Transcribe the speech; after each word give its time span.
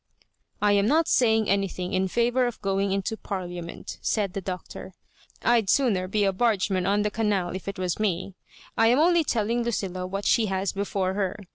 "I 0.63 0.71
am 0.71 0.87
not 0.87 1.07
saying 1.07 1.47
anything 1.47 1.93
in 1.93 2.07
favour 2.07 2.47
of 2.47 2.59
going 2.63 2.91
into 2.91 3.15
Parliament," 3.15 3.99
said 4.01 4.33
the 4.33 4.41
Doctor. 4.41 4.95
I'd 5.43 5.69
sooner 5.69 6.07
be 6.07 6.23
a 6.23 6.33
bargeman 6.33 6.87
on 6.87 7.03
the 7.03 7.11
canal 7.11 7.51
if 7.55 7.67
it 7.67 7.77
was 7.77 7.99
ma 7.99 8.31
I 8.75 8.87
am 8.87 8.97
only 8.97 9.23
telling 9.23 9.61
Lucilla 9.61 10.07
what 10.07 10.25
she 10.25 10.47
has 10.47 10.71
before 10.71 11.13
her. 11.13 11.37